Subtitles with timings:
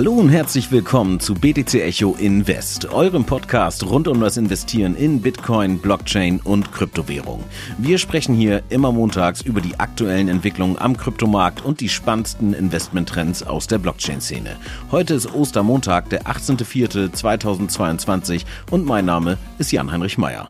[0.00, 5.20] Hallo und herzlich willkommen zu BTC Echo Invest, eurem Podcast rund um das Investieren in
[5.20, 7.44] Bitcoin, Blockchain und Kryptowährung.
[7.76, 13.42] Wir sprechen hier immer montags über die aktuellen Entwicklungen am Kryptomarkt und die spannendsten Investmenttrends
[13.42, 14.56] aus der Blockchain-Szene.
[14.90, 20.48] Heute ist Ostermontag, der 18.04.2022 und mein Name ist Jan-Heinrich Meyer.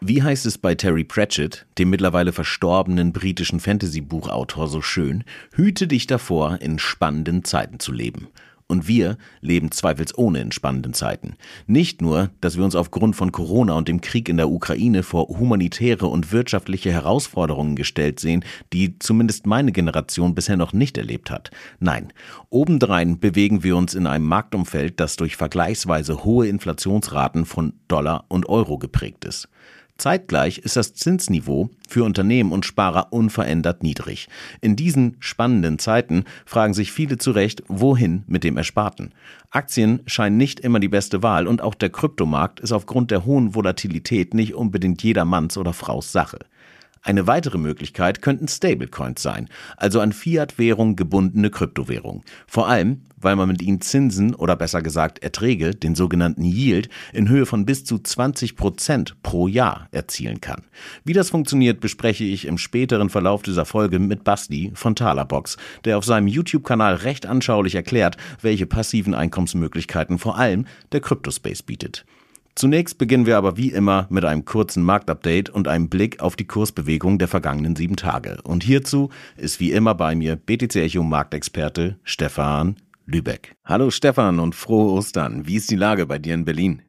[0.00, 5.24] Wie heißt es bei Terry Pratchett, dem mittlerweile verstorbenen britischen Fantasy-Buchautor, so schön?
[5.54, 8.28] Hüte dich davor, in spannenden Zeiten zu leben.
[8.72, 11.34] Und wir leben zweifelsohne in spannenden Zeiten.
[11.66, 15.28] Nicht nur, dass wir uns aufgrund von Corona und dem Krieg in der Ukraine vor
[15.28, 21.50] humanitäre und wirtschaftliche Herausforderungen gestellt sehen, die zumindest meine Generation bisher noch nicht erlebt hat.
[21.80, 22.14] Nein,
[22.48, 28.48] obendrein bewegen wir uns in einem Marktumfeld, das durch vergleichsweise hohe Inflationsraten von Dollar und
[28.48, 29.50] Euro geprägt ist.
[30.02, 34.28] Zeitgleich ist das Zinsniveau für Unternehmen und Sparer unverändert niedrig.
[34.60, 39.14] In diesen spannenden Zeiten fragen sich viele zu Recht, wohin mit dem Ersparten.
[39.50, 43.54] Aktien scheinen nicht immer die beste Wahl und auch der Kryptomarkt ist aufgrund der hohen
[43.54, 46.40] Volatilität nicht unbedingt jedermanns oder Fraus Sache.
[47.04, 52.22] Eine weitere Möglichkeit könnten Stablecoins sein, also an Fiat-Währung gebundene Kryptowährungen.
[52.46, 57.28] Vor allem, weil man mit ihnen Zinsen oder besser gesagt Erträge, den sogenannten Yield, in
[57.28, 60.62] Höhe von bis zu 20 Prozent pro Jahr erzielen kann.
[61.04, 65.98] Wie das funktioniert, bespreche ich im späteren Verlauf dieser Folge mit Basti von Talerbox, der
[65.98, 72.04] auf seinem YouTube-Kanal recht anschaulich erklärt, welche passiven Einkommensmöglichkeiten vor allem der Kryptospace bietet.
[72.54, 76.46] Zunächst beginnen wir aber wie immer mit einem kurzen Marktupdate und einem Blick auf die
[76.46, 78.38] Kursbewegung der vergangenen sieben Tage.
[78.44, 83.56] Und hierzu ist wie immer bei mir BTC Echo Marktexperte Stefan Lübeck.
[83.64, 85.46] Hallo Stefan und frohe Ostern.
[85.46, 86.82] Wie ist die Lage bei dir in Berlin?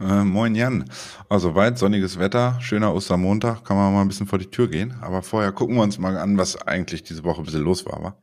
[0.00, 0.84] Äh, moin Jan.
[1.28, 4.94] Also weit sonniges Wetter, schöner Ostermontag, kann man mal ein bisschen vor die Tür gehen.
[5.00, 8.02] Aber vorher gucken wir uns mal an, was eigentlich diese Woche ein bisschen los war.
[8.02, 8.16] Wa?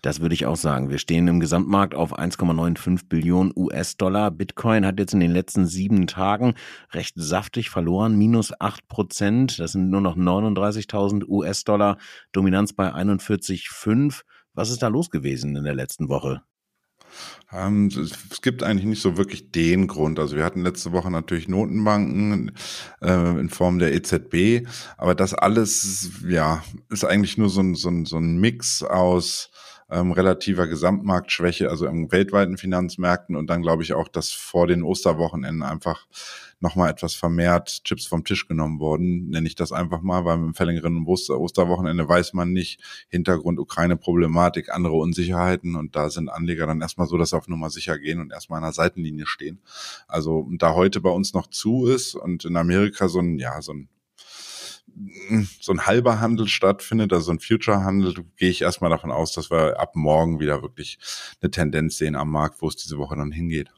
[0.00, 0.88] Das würde ich auch sagen.
[0.88, 4.30] Wir stehen im Gesamtmarkt auf 1,95 Billionen US-Dollar.
[4.30, 6.54] Bitcoin hat jetzt in den letzten sieben Tagen
[6.92, 9.58] recht saftig verloren, minus 8 Prozent.
[9.58, 11.98] Das sind nur noch 39.000 US-Dollar.
[12.32, 14.22] Dominanz bei 41,5.
[14.54, 16.42] Was ist da los gewesen in der letzten Woche?
[17.52, 20.18] Ähm, es gibt eigentlich nicht so wirklich den Grund.
[20.18, 22.52] Also wir hatten letzte Woche natürlich Notenbanken
[23.02, 24.66] äh, in Form der EZB,
[24.96, 29.50] aber das alles, ja, ist eigentlich nur so ein, so ein, so ein Mix aus
[29.92, 34.82] ähm, relativer Gesamtmarktschwäche, also im weltweiten Finanzmärkten und dann glaube ich auch, dass vor den
[34.82, 36.06] Osterwochenenden einfach
[36.60, 40.54] nochmal etwas vermehrt Chips vom Tisch genommen wurden, nenne ich das einfach mal, weil im
[40.54, 46.80] verlängerten Oster Osterwochenende weiß man nicht, Hintergrund Ukraine-Problematik, andere Unsicherheiten und da sind Anleger dann
[46.80, 49.60] erstmal so, dass sie auf Nummer sicher gehen und erstmal an der Seitenlinie stehen.
[50.08, 53.72] Also da heute bei uns noch zu ist und in Amerika so ein, ja, so
[53.72, 53.88] ein
[55.60, 59.80] so ein halber Handel stattfindet, also ein Future-Handel, gehe ich erstmal davon aus, dass wir
[59.80, 60.98] ab morgen wieder wirklich
[61.40, 63.70] eine Tendenz sehen am Markt, wo es diese Woche dann hingeht.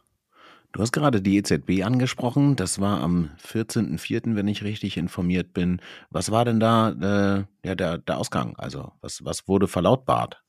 [0.72, 2.56] Du hast gerade die EZB angesprochen.
[2.56, 5.80] Das war am 14.04., wenn ich richtig informiert bin.
[6.10, 8.56] Was war denn da äh, ja, der, der Ausgang?
[8.56, 10.42] Also was, was wurde verlautbart?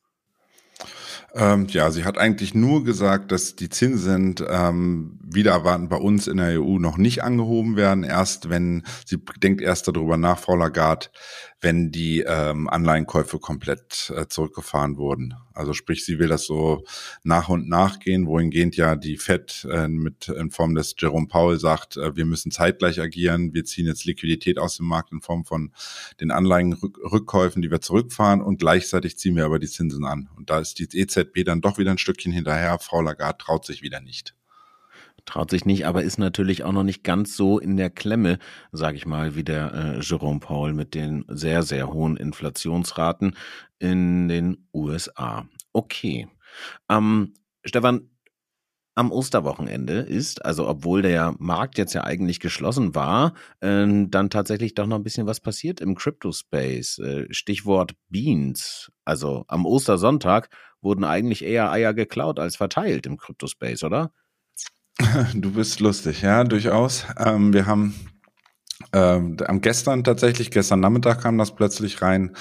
[1.34, 6.28] Ähm, ja, sie hat eigentlich nur gesagt, dass die Zinsen ähm, wieder erwarten bei uns
[6.28, 8.03] in der EU noch nicht angehoben werden.
[8.03, 11.08] Erst wenn, sie denkt erst darüber nach, Frau Lagarde,
[11.66, 15.34] wenn die ähm, Anleihenkäufe komplett äh, zurückgefahren wurden.
[15.54, 16.84] Also sprich, sie will das so
[17.24, 21.59] nach und nach gehen, wohingehend ja die FED äh, mit in Form des Jerome Powell
[21.59, 25.44] sagt, äh, wir müssen zeitgleich agieren, wir ziehen jetzt Liquidität aus dem Markt in Form
[25.44, 25.72] von
[26.20, 30.30] den Anleihenrückkäufen, die wir zurückfahren und gleichzeitig ziehen wir aber die Zinsen an.
[30.36, 32.78] Und da ist die EZB dann doch wieder ein Stückchen hinterher.
[32.80, 34.36] Frau Lagarde traut sich wieder nicht
[35.26, 38.38] traut sich nicht, aber ist natürlich auch noch nicht ganz so in der Klemme,
[38.72, 43.36] sage ich mal, wie der äh, Jerome Paul mit den sehr, sehr hohen Inflationsraten
[43.80, 45.48] in den USA.
[45.74, 46.28] Okay.
[46.90, 47.34] Ähm,
[47.66, 48.10] Stefan,
[48.98, 54.74] am Osterwochenende ist, also obwohl der Markt jetzt ja eigentlich geschlossen war, äh, dann tatsächlich
[54.74, 57.00] doch noch ein bisschen was passiert im Crypto-Space.
[57.00, 58.92] Äh, Stichwort Beans.
[59.04, 60.50] Also am Ostersonntag
[60.86, 64.12] wurden eigentlich eher Eier geklaut als verteilt im Crypto-Space, oder?
[65.34, 67.06] Du bist lustig, ja, durchaus.
[67.18, 67.94] Ähm, wir haben
[68.95, 72.33] ähm, am gestern tatsächlich, gestern Nachmittag kam das plötzlich rein,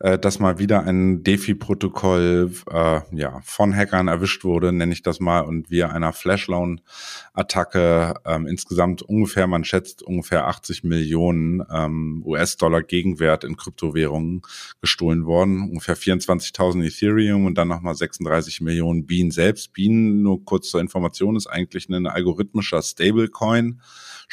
[0.00, 5.20] äh, dass mal wieder ein DeFi-Protokoll äh, ja, von Hackern erwischt wurde, nenne ich das
[5.20, 12.82] mal, und wir einer Flashloan-Attacke ähm, insgesamt ungefähr, man schätzt ungefähr 80 Millionen ähm, US-Dollar
[12.82, 14.42] Gegenwert in Kryptowährungen
[14.82, 19.72] gestohlen worden, ungefähr 24.000 Ethereum und dann nochmal 36 Millionen Bean selbst.
[19.72, 23.80] Bean, nur kurz zur Information, ist eigentlich ein algorithmischer Stablecoin,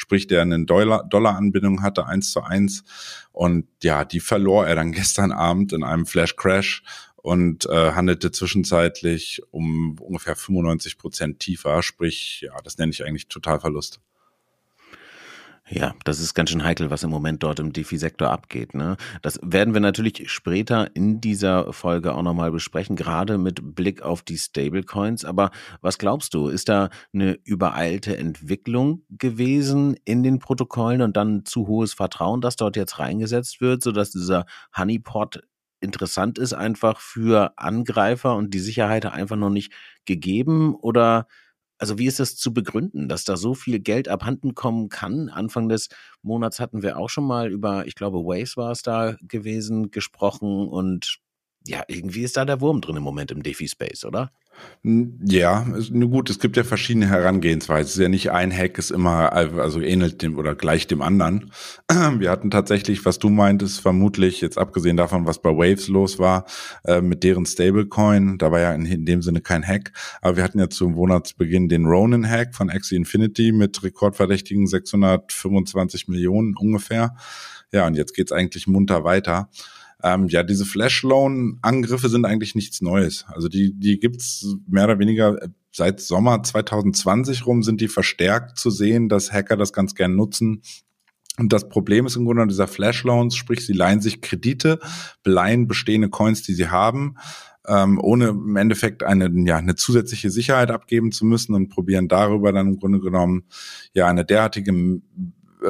[0.00, 2.84] sprich der einen Dollar, Dollar Anbindung hatte, eins zu eins.
[3.32, 6.82] Und ja, die verlor er dann gestern Abend in einem Flash Crash
[7.16, 11.82] und äh, handelte zwischenzeitlich um ungefähr 95 Prozent tiefer.
[11.82, 14.00] Sprich, ja, das nenne ich eigentlich Totalverlust.
[15.72, 18.74] Ja, das ist ganz schön heikel, was im Moment dort im DeFi-Sektor abgeht.
[18.74, 18.96] Ne?
[19.22, 24.22] Das werden wir natürlich später in dieser Folge auch nochmal besprechen, gerade mit Blick auf
[24.22, 25.24] die Stablecoins.
[25.24, 31.44] Aber was glaubst du, ist da eine übereilte Entwicklung gewesen in den Protokollen und dann
[31.44, 34.46] zu hohes Vertrauen, das dort jetzt reingesetzt wird, sodass dieser
[34.76, 35.40] Honeypot
[35.80, 39.72] interessant ist einfach für Angreifer und die Sicherheit einfach noch nicht
[40.04, 40.74] gegeben?
[40.74, 41.28] Oder
[41.80, 45.30] also wie ist das zu begründen, dass da so viel Geld abhanden kommen kann?
[45.30, 45.88] Anfang des
[46.22, 50.68] Monats hatten wir auch schon mal über, ich glaube, Waves war es da gewesen, gesprochen
[50.68, 51.20] und
[51.66, 54.32] ja, irgendwie ist da der Wurm drin im Moment im DeFi-Space, oder?
[54.82, 57.86] Ja, gut, es gibt ja verschiedene Herangehensweisen.
[57.86, 61.52] Es ist ja nicht ein Hack, ist immer, also ähnelt dem oder gleich dem anderen.
[61.90, 66.46] Wir hatten tatsächlich, was du meintest, vermutlich, jetzt abgesehen davon, was bei Waves los war,
[66.84, 69.92] äh, mit deren Stablecoin, da war ja in, in, dem Sinne kein Hack,
[70.22, 76.54] aber wir hatten ja zum Monatsbeginn den Ronin-Hack von Axie Infinity mit rekordverdächtigen 625 Millionen
[76.56, 77.16] ungefähr.
[77.72, 79.48] Ja, und jetzt geht's eigentlich munter weiter.
[80.02, 83.24] Ähm, ja, diese Flash-Loan-Angriffe sind eigentlich nichts Neues.
[83.28, 88.58] Also die, die gibt's mehr oder weniger äh, seit Sommer 2020 rum sind die verstärkt
[88.58, 90.62] zu sehen, dass Hacker das ganz gern nutzen.
[91.38, 94.80] Und das Problem ist im Grunde dieser Flash-Loans, sprich, sie leihen sich Kredite,
[95.22, 97.16] beleihen bestehende Coins, die sie haben,
[97.66, 102.52] ähm, ohne im Endeffekt eine, ja, eine zusätzliche Sicherheit abgeben zu müssen und probieren darüber
[102.52, 103.44] dann im Grunde genommen
[103.94, 105.00] ja eine derartige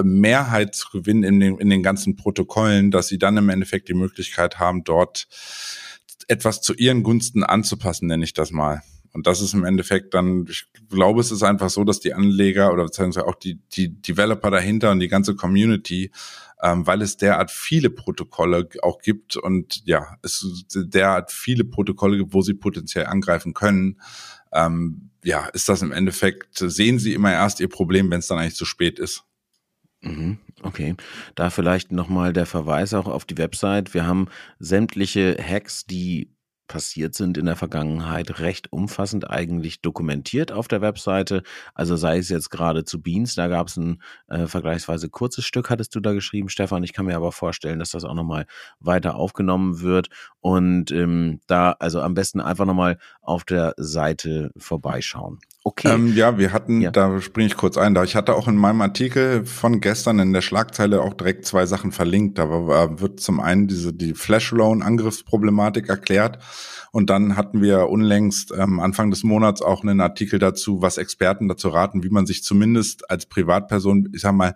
[0.03, 3.95] Mehrheit zu gewinnen in den, in den ganzen Protokollen, dass sie dann im Endeffekt die
[3.95, 5.27] Möglichkeit haben, dort
[6.29, 8.83] etwas zu ihren Gunsten anzupassen, nenne ich das mal.
[9.13, 12.73] Und das ist im Endeffekt dann, ich glaube, es ist einfach so, dass die Anleger
[12.73, 16.13] oder beziehungsweise auch die, die Developer dahinter und die ganze Community,
[16.63, 22.35] ähm, weil es derart viele Protokolle auch gibt und ja, es derart viele Protokolle gibt,
[22.35, 24.01] wo sie potenziell angreifen können,
[24.53, 28.39] ähm, ja, ist das im Endeffekt, sehen sie immer erst ihr Problem, wenn es dann
[28.39, 29.25] eigentlich zu spät ist.
[30.03, 30.95] Mhm, okay,
[31.35, 33.93] da vielleicht nochmal der Verweis auch auf die Website.
[33.93, 36.35] Wir haben sämtliche Hacks, die
[36.69, 41.43] passiert sind in der Vergangenheit, recht umfassend eigentlich dokumentiert auf der Webseite.
[41.75, 45.69] Also sei es jetzt gerade zu Beans, da gab es ein äh, vergleichsweise kurzes Stück,
[45.69, 46.85] hattest du da geschrieben, Stefan.
[46.85, 48.47] Ich kann mir aber vorstellen, dass das auch nochmal
[48.79, 50.09] weiter aufgenommen wird.
[50.39, 55.41] Und ähm, da also am besten einfach nochmal auf der Seite vorbeischauen.
[55.63, 55.93] Okay.
[55.93, 56.91] Ähm, ja, wir hatten, ja.
[56.91, 60.33] da springe ich kurz ein, da ich hatte auch in meinem Artikel von gestern in
[60.33, 62.39] der Schlagzeile auch direkt zwei Sachen verlinkt.
[62.39, 66.39] Da war, wird zum einen diese die Flash Loan Angriffsproblematik erklärt
[66.93, 71.47] und dann hatten wir unlängst ähm, Anfang des Monats auch einen Artikel dazu, was Experten
[71.47, 74.55] dazu raten, wie man sich zumindest als Privatperson, ich sag mal,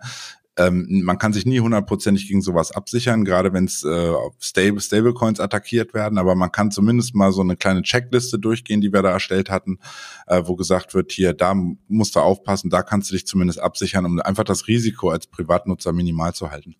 [0.57, 5.39] ähm, man kann sich nie hundertprozentig gegen sowas absichern, gerade wenn es äh, Stable, Stablecoins
[5.39, 9.11] attackiert werden, aber man kann zumindest mal so eine kleine Checkliste durchgehen, die wir da
[9.11, 9.79] erstellt hatten,
[10.27, 11.53] äh, wo gesagt wird, hier, da
[11.87, 15.91] musst du aufpassen, da kannst du dich zumindest absichern, um einfach das Risiko als Privatnutzer
[15.91, 16.75] minimal zu halten.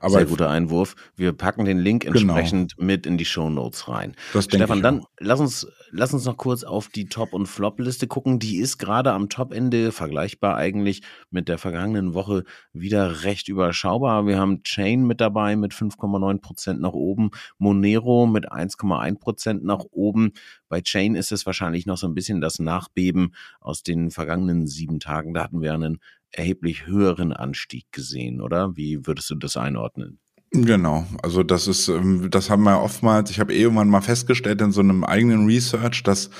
[0.00, 0.96] Aber Sehr guter Einwurf.
[1.14, 2.14] Wir packen den Link genau.
[2.14, 2.86] entsprechend genau.
[2.86, 4.16] mit in die Show Notes rein.
[4.32, 8.38] Das Stefan, dann lass uns, lass uns noch kurz auf die Top- und Flop-Liste gucken.
[8.38, 14.26] Die ist gerade am Top-Ende vergleichbar eigentlich mit der vergangenen Woche wieder recht überschaubar.
[14.26, 19.84] Wir haben Chain mit dabei mit 5,9 Prozent nach oben, Monero mit 1,1 Prozent nach
[19.90, 20.32] oben.
[20.68, 24.98] Bei Chain ist es wahrscheinlich noch so ein bisschen das Nachbeben aus den vergangenen sieben
[24.98, 25.34] Tagen.
[25.34, 26.00] Da hatten wir einen
[26.32, 28.76] erheblich höheren Anstieg gesehen, oder?
[28.76, 30.18] Wie würdest du das einordnen?
[30.52, 34.60] Genau, also das ist, ähm, das haben wir oftmals, ich habe eh irgendwann mal festgestellt
[34.60, 36.30] in so einem eigenen Research, dass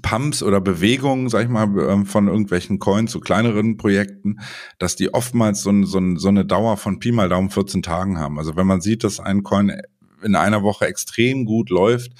[0.00, 4.38] Pumps oder Bewegungen, sag ich mal, ähm, von irgendwelchen Coins zu kleineren Projekten,
[4.78, 8.38] dass die oftmals so, so, so eine Dauer von Pi mal Daumen 14 Tagen haben.
[8.38, 9.72] Also wenn man sieht, dass ein Coin
[10.22, 12.12] in einer Woche extrem gut läuft,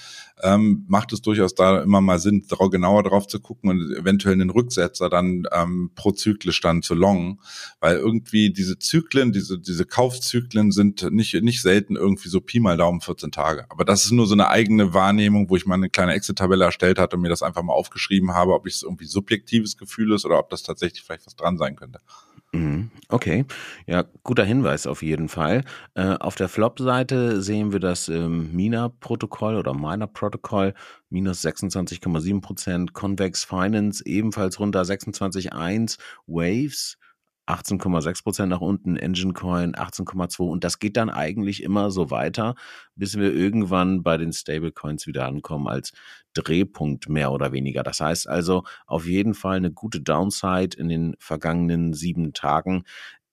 [0.42, 4.50] ähm, macht es durchaus da immer mal Sinn, genauer drauf zu gucken und eventuell einen
[4.50, 7.40] Rücksetzer dann ähm, pro zyklisch dann zu longen,
[7.80, 12.76] weil irgendwie diese Zyklen, diese, diese Kaufzyklen sind nicht, nicht selten irgendwie so Pi mal
[12.76, 13.66] Daumen 14 Tage.
[13.68, 16.99] Aber das ist nur so eine eigene Wahrnehmung, wo ich mal eine kleine Excel-Tabelle erstellt
[16.99, 20.38] hatte und mir das einfach mal aufgeschrieben habe, ob es irgendwie subjektives Gefühl ist oder
[20.38, 22.00] ob das tatsächlich vielleicht was dran sein könnte.
[22.55, 23.45] Mhm, okay,
[23.87, 25.64] ja, guter Hinweis auf jeden Fall.
[25.95, 30.73] Äh, auf der Flop-Seite sehen wir das ähm, Mina-Protokoll oder Miner-Protokoll
[31.11, 34.83] minus 26,7 Prozent, Convex Finance ebenfalls runter.
[34.83, 36.97] 26,1, Waves
[37.49, 42.55] 18,6 Prozent nach unten, Engine Coin 18,2 und das geht dann eigentlich immer so weiter,
[42.95, 45.93] bis wir irgendwann bei den Stablecoins wieder ankommen als
[46.35, 47.83] Drehpunkt mehr oder weniger.
[47.83, 52.85] Das heißt also auf jeden Fall eine gute Downside in den vergangenen sieben Tagen.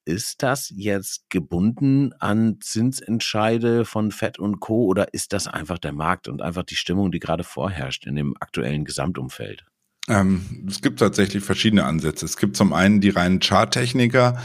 [0.05, 4.86] ist das jetzt gebunden an Zinsentscheide von Fed und Co.
[4.86, 8.36] oder ist das einfach der Markt und einfach die Stimmung, die gerade vorherrscht in dem
[8.39, 9.65] aktuellen Gesamtumfeld?
[10.07, 12.25] Ähm, es gibt tatsächlich verschiedene Ansätze.
[12.25, 14.38] Es gibt zum einen die reinen Charttechniker,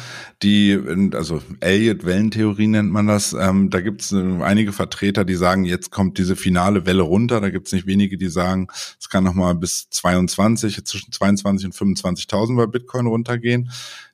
[0.43, 0.79] die,
[1.13, 3.35] also Elliott-Wellentheorie nennt man das.
[3.35, 7.43] Ähm, da gibt es äh, einige Vertreter, die sagen, jetzt kommt diese finale Welle runter.
[7.43, 11.75] Da gibt es nicht wenige, die sagen, es kann nochmal bis 22, zwischen 22 und
[11.75, 13.71] 25.000 bei Bitcoin runtergehen.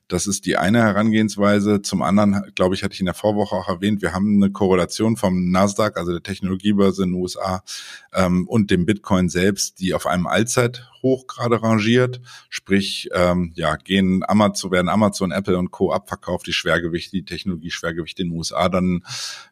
[0.07, 1.81] Das ist die eine Herangehensweise.
[1.81, 5.17] Zum anderen, glaube ich, hatte ich in der Vorwoche auch erwähnt, wir haben eine Korrelation
[5.17, 7.61] vom Nasdaq, also der Technologiebörse in den USA,
[8.13, 12.21] ähm, und dem Bitcoin selbst, die auf einem Allzeithoch gerade rangiert.
[12.49, 15.91] Sprich, ähm, ja, gehen Amazon, werden Amazon, Apple und Co.
[15.91, 19.03] abverkauft, die Schwergewichte, die Technologie-Schwergewichte in den USA, dann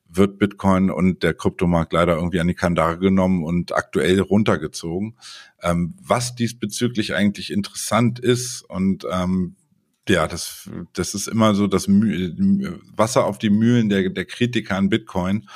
[0.07, 5.17] wird Bitcoin und der Kryptomarkt leider irgendwie an die Kandare genommen und aktuell runtergezogen.
[5.61, 9.55] Ähm, was diesbezüglich eigentlich interessant ist und ähm,
[10.07, 14.89] ja, das, das ist immer so das Wasser auf die Mühlen der, der Kritiker an
[14.89, 15.47] Bitcoin.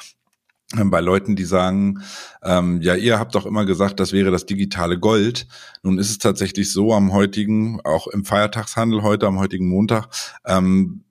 [0.78, 2.04] Ähm, bei Leuten, die sagen,
[2.44, 5.48] ähm, ja, ihr habt doch immer gesagt, das wäre das digitale Gold.
[5.82, 10.10] Nun ist es tatsächlich so am heutigen, auch im Feiertagshandel heute, am heutigen Montag,
[10.46, 11.04] ähm,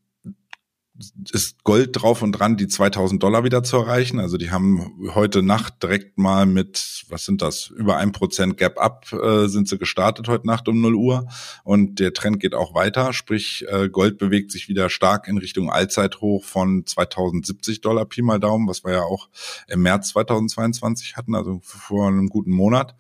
[1.32, 4.18] ist Gold drauf und dran, die 2000 Dollar wieder zu erreichen.
[4.18, 8.78] Also die haben heute Nacht direkt mal mit, was sind das, über ein Prozent Gap
[8.78, 11.28] Up äh, sind sie gestartet heute Nacht um 0 Uhr
[11.62, 13.12] und der Trend geht auch weiter.
[13.12, 18.40] Sprich, äh, Gold bewegt sich wieder stark in Richtung Allzeithoch von 2070 Dollar Pi mal
[18.40, 19.28] Daumen, was wir ja auch
[19.68, 22.96] im März 2022 hatten, also vor einem guten Monat.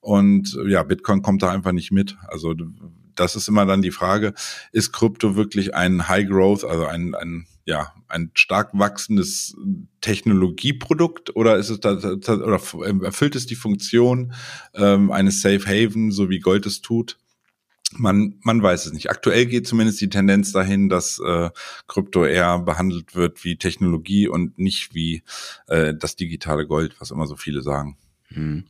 [0.00, 2.16] Und ja, Bitcoin kommt da einfach nicht mit.
[2.28, 2.54] Also
[3.20, 4.34] das ist immer dann die Frage,
[4.72, 9.54] ist Krypto wirklich ein High Growth, also ein, ein ja, ein stark wachsendes
[10.00, 12.60] Technologieprodukt oder ist es da, oder
[13.04, 14.32] erfüllt es die Funktion
[14.74, 17.18] ähm, eines Safe Haven, so wie Gold es tut?
[17.92, 19.10] Man, man weiß es nicht.
[19.10, 21.50] Aktuell geht zumindest die Tendenz dahin, dass äh,
[21.86, 25.22] Krypto eher behandelt wird wie Technologie und nicht wie
[25.66, 27.98] äh, das digitale Gold, was immer so viele sagen.
[28.28, 28.64] Hm.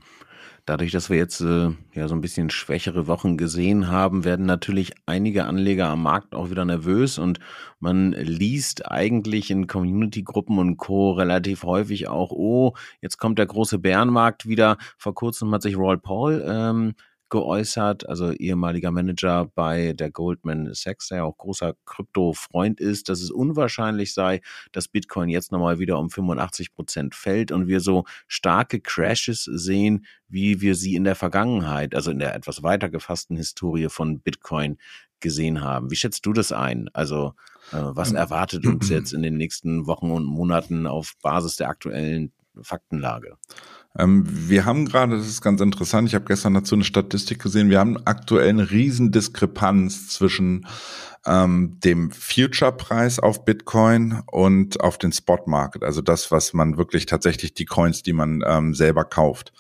[0.69, 4.93] Dadurch, dass wir jetzt äh, ja so ein bisschen schwächere Wochen gesehen haben, werden natürlich
[5.07, 7.41] einige Anleger am Markt auch wieder nervös und
[7.81, 11.13] man liest eigentlich in Community-Gruppen und Co.
[11.13, 14.77] relativ häufig auch, oh, jetzt kommt der große Bärenmarkt wieder.
[14.99, 16.95] Vor kurzem hat sich Roy Paul ähm,
[17.31, 23.21] geäußert, also ehemaliger Manager bei der Goldman Sachs, der ja auch großer Krypto-Freund ist, dass
[23.21, 24.41] es unwahrscheinlich sei,
[24.73, 30.07] dass Bitcoin jetzt nochmal wieder um 85 Prozent fällt und wir so starke Crashes sehen,
[30.29, 34.79] wie wir sie in der Vergangenheit, also in der etwas weiter gefassten Historie von Bitcoin
[35.21, 35.91] gesehen haben.
[35.91, 36.89] Wie schätzt du das ein?
[36.93, 37.35] Also
[37.73, 41.69] äh, was ähm, erwartet uns jetzt in den nächsten Wochen und Monaten auf Basis der
[41.69, 43.37] aktuellen Faktenlage?
[43.99, 47.71] Ähm, wir haben gerade, das ist ganz interessant, ich habe gestern dazu eine Statistik gesehen,
[47.71, 50.67] wir haben aktuell eine Riesendiskrepanz zwischen
[51.27, 57.55] ähm, dem Future-Preis auf Bitcoin und auf den Spot-Market, also das, was man wirklich tatsächlich
[57.55, 59.53] die Coins, die man ähm, selber kauft.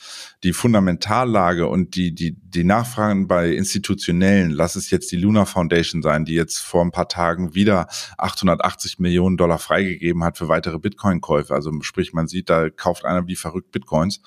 [0.44, 6.00] Die Fundamentallage und die, die, die Nachfragen bei institutionellen, lass es jetzt die Luna Foundation
[6.00, 10.78] sein, die jetzt vor ein paar Tagen wieder 880 Millionen Dollar freigegeben hat für weitere
[10.78, 11.52] Bitcoin-Käufe.
[11.52, 14.22] Also sprich, man sieht, da kauft einer wie verrückt Bitcoins.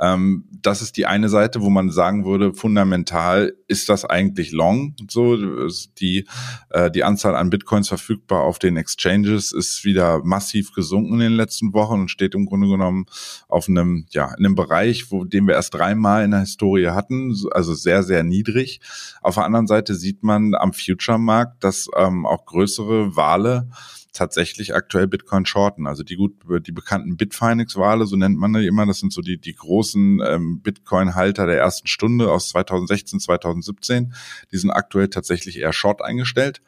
[0.00, 4.94] Ähm, das ist die eine Seite, wo man sagen würde, fundamental ist das eigentlich long.
[5.08, 5.36] So,
[5.98, 6.26] die
[6.70, 11.32] äh, die Anzahl an Bitcoins verfügbar auf den Exchanges ist wieder massiv gesunken in den
[11.32, 13.06] letzten Wochen und steht im Grunde genommen
[13.48, 17.36] auf einem, ja, in einem Bereich, wo, den wir erst dreimal in der Historie hatten,
[17.52, 18.80] also sehr, sehr niedrig.
[19.20, 23.68] Auf der anderen Seite sieht man am Future-Markt, dass ähm, auch größere Wale
[24.12, 25.86] tatsächlich aktuell Bitcoin shorten.
[25.86, 26.34] Also die gut,
[26.66, 30.60] die bekannten Bitfinex-Wale, so nennt man die immer, das sind so die, die großen ähm,
[30.62, 34.14] Bitcoin-Halter der ersten Stunde aus 2016, 2017.
[34.52, 36.60] Die sind aktuell tatsächlich eher short eingestellt.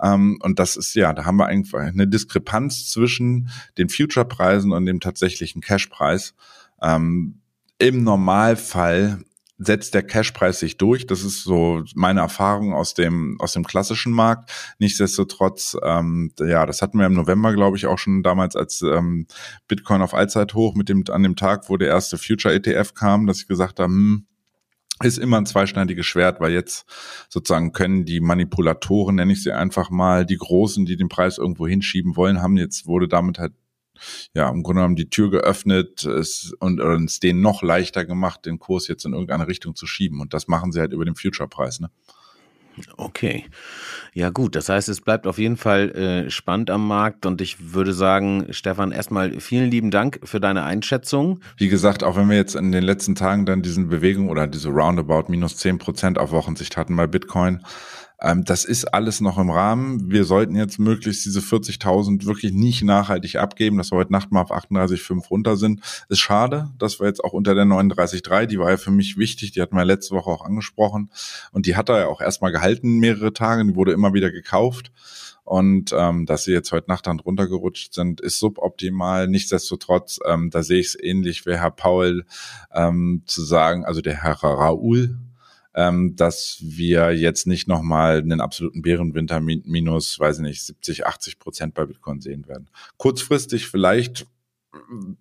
[0.00, 4.86] Um, und das ist ja, da haben wir eigentlich eine Diskrepanz zwischen den Future-Preisen und
[4.86, 6.34] dem tatsächlichen Cash-Preis.
[6.76, 7.40] Um,
[7.78, 9.24] Im Normalfall
[9.58, 11.06] setzt der Cashpreis sich durch.
[11.06, 14.50] Das ist so meine Erfahrung aus dem aus dem klassischen Markt.
[14.78, 19.26] Nichtsdestotrotz, ähm, ja, das hatten wir im November, glaube ich, auch schon damals, als ähm,
[19.66, 23.40] Bitcoin auf Allzeithoch mit dem an dem Tag, wo der erste Future ETF kam, dass
[23.40, 24.26] ich gesagt habe, hm,
[25.02, 26.84] ist immer ein zweischneidiges Schwert, weil jetzt
[27.28, 31.66] sozusagen können die Manipulatoren, nenne ich sie einfach mal, die Großen, die den Preis irgendwo
[31.66, 33.52] hinschieben wollen, haben jetzt wurde damit halt
[34.34, 38.58] ja, im Grunde genommen die Tür geöffnet es, und, es denen noch leichter gemacht, den
[38.58, 40.20] Kurs jetzt in irgendeine Richtung zu schieben.
[40.20, 41.90] Und das machen sie halt über den Future-Preis, ne?
[42.96, 43.44] Okay.
[44.14, 47.72] Ja gut, das heißt, es bleibt auf jeden Fall äh, spannend am Markt und ich
[47.72, 51.40] würde sagen, Stefan, erstmal vielen lieben Dank für deine Einschätzung.
[51.56, 54.68] Wie gesagt, auch wenn wir jetzt in den letzten Tagen dann diesen Bewegung oder diese
[54.68, 57.62] Roundabout minus zehn Prozent auf Wochensicht hatten bei Bitcoin,
[58.20, 60.10] Ähm, das ist alles noch im Rahmen.
[60.10, 64.42] Wir sollten jetzt möglichst diese 40.000 wirklich nicht nachhaltig abgeben, dass wir heute Nacht mal
[64.42, 65.80] auf 38,5 runter sind.
[66.08, 69.52] Ist schade, dass wir jetzt auch unter der 39,3, die war ja für mich wichtig,
[69.52, 71.10] die hatten wir letzte Woche auch angesprochen
[71.52, 74.90] und die hat er ja auch erstmal gehalten mehrere Tage, die wurde immer wieder gekauft.
[75.44, 79.28] Und ähm, dass sie jetzt heute Nacht dann runtergerutscht sind, ist suboptimal.
[79.28, 82.26] Nichtsdestotrotz, ähm, da sehe ich es ähnlich wie Herr Paul
[82.70, 85.16] ähm, zu sagen, also der Herr Raoul,
[85.74, 91.38] ähm, dass wir jetzt nicht nochmal einen absoluten Bärenwinter minus, weiß ich nicht, 70, 80
[91.38, 92.68] Prozent bei Bitcoin sehen werden.
[92.96, 94.26] Kurzfristig vielleicht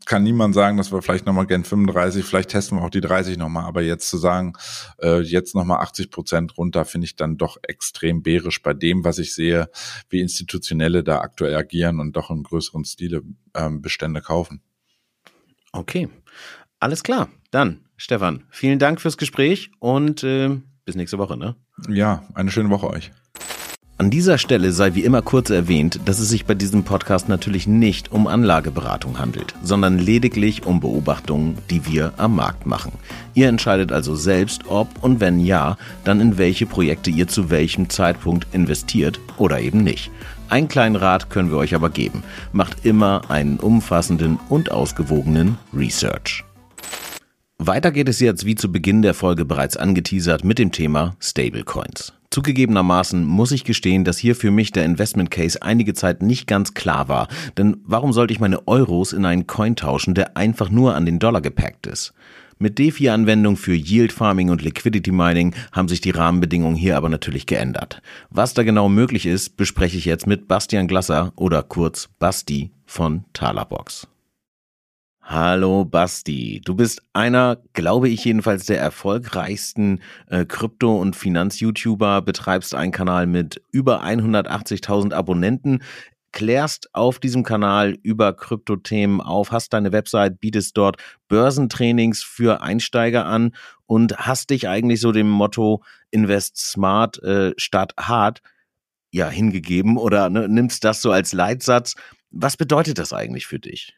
[0.05, 3.37] kann niemand sagen, dass wir vielleicht nochmal gern 35, vielleicht testen wir auch die 30
[3.37, 4.53] nochmal, aber jetzt zu sagen,
[5.01, 9.19] äh, jetzt nochmal 80 Prozent runter, finde ich dann doch extrem bärisch bei dem, was
[9.19, 9.69] ich sehe,
[10.09, 13.23] wie Institutionelle da aktuell agieren und doch in größeren Stile
[13.53, 14.61] ähm, Bestände kaufen.
[15.71, 16.09] Okay,
[16.79, 17.29] alles klar.
[17.57, 21.37] Dann, Stefan, vielen Dank fürs Gespräch und äh, bis nächste Woche.
[21.37, 21.55] Ne?
[21.89, 23.11] Ja, eine schöne Woche euch.
[23.97, 27.65] An dieser Stelle sei wie immer kurz erwähnt, dass es sich bei diesem Podcast natürlich
[27.65, 32.91] nicht um Anlageberatung handelt, sondern lediglich um Beobachtungen, die wir am Markt machen.
[33.33, 37.89] Ihr entscheidet also selbst, ob und wenn ja, dann in welche Projekte ihr zu welchem
[37.89, 40.11] Zeitpunkt investiert oder eben nicht.
[40.47, 42.21] Einen kleinen Rat können wir euch aber geben.
[42.51, 46.43] Macht immer einen umfassenden und ausgewogenen Research.
[47.59, 52.13] Weiter geht es jetzt wie zu Beginn der Folge bereits angeteasert mit dem Thema Stablecoins.
[52.29, 56.75] Zugegebenermaßen muss ich gestehen, dass hier für mich der Investment Case einige Zeit nicht ganz
[56.75, 57.27] klar war.
[57.57, 61.17] Denn warum sollte ich meine Euros in einen Coin tauschen, der einfach nur an den
[61.17, 62.13] Dollar gepackt ist?
[62.59, 67.47] Mit DeFi-Anwendung für Yield Farming und Liquidity Mining haben sich die Rahmenbedingungen hier aber natürlich
[67.47, 68.03] geändert.
[68.29, 73.25] Was da genau möglich ist, bespreche ich jetzt mit Bastian Glasser oder kurz Basti von
[73.33, 74.07] Talabox.
[75.29, 82.73] Hallo Basti, du bist einer, glaube ich jedenfalls, der erfolgreichsten äh, Krypto- und Finanz-YouTuber, betreibst
[82.73, 85.83] einen Kanal mit über 180.000 Abonnenten,
[86.31, 90.95] klärst auf diesem Kanal über Kryptothemen auf, hast deine Website, bietest dort
[91.27, 93.53] Börsentrainings für Einsteiger an
[93.85, 98.41] und hast dich eigentlich so dem Motto Invest Smart äh, statt hart
[99.11, 101.95] ja hingegeben oder ne, nimmst das so als Leitsatz.
[102.31, 103.96] Was bedeutet das eigentlich für dich?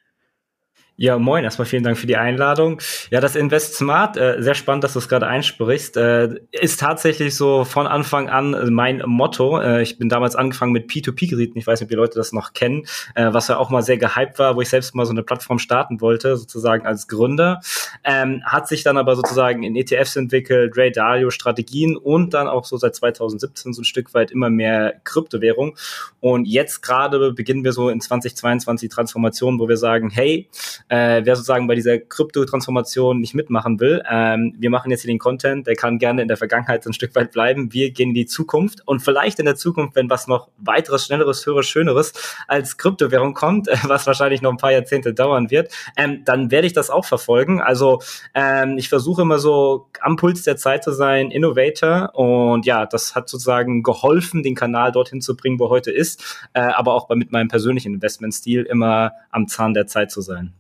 [1.02, 2.82] Ja, moin, erstmal vielen Dank für die Einladung.
[3.10, 7.38] Ja, das Invest Smart, äh, sehr spannend, dass du es gerade einsprichst, äh, ist tatsächlich
[7.38, 9.62] so von Anfang an mein Motto.
[9.62, 12.52] Äh, ich bin damals angefangen mit P2P-Geräten, ich weiß nicht, ob die Leute das noch
[12.52, 12.86] kennen,
[13.16, 15.58] äh, was ja auch mal sehr gehypt war, wo ich selbst mal so eine Plattform
[15.58, 17.62] starten wollte, sozusagen als Gründer.
[18.04, 22.66] Ähm, hat sich dann aber sozusagen in ETFs entwickelt, Ray Dalio Strategien und dann auch
[22.66, 25.78] so seit 2017 so ein Stück weit immer mehr Kryptowährung.
[26.20, 30.50] Und jetzt gerade beginnen wir so in 2022 Transformation, wo wir sagen, hey,
[30.90, 35.20] äh, wer sozusagen bei dieser Krypto-Transformation nicht mitmachen will, ähm, wir machen jetzt hier den
[35.20, 37.72] Content, der kann gerne in der Vergangenheit so ein Stück weit bleiben.
[37.72, 41.46] Wir gehen in die Zukunft und vielleicht in der Zukunft, wenn was noch weiteres, schnelleres,
[41.46, 42.14] höheres, schöneres
[42.48, 46.68] als Kryptowährung kommt, äh, was wahrscheinlich noch ein paar Jahrzehnte dauern wird, ähm, dann werde
[46.68, 47.62] ich das auch verfolgen.
[47.62, 48.02] Also
[48.34, 53.14] ähm, ich versuche immer so am Puls der Zeit zu sein, Innovator und ja, das
[53.16, 57.08] hat sozusagen geholfen, den Kanal dorthin zu bringen, wo er heute ist, äh, aber auch
[57.08, 60.54] bei, mit meinem persönlichen Investmentstil immer am Zahn der Zeit zu sein.